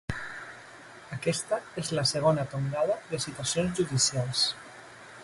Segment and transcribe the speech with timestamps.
[1.17, 4.43] Aquesta és la segona tongada de citacions judicials.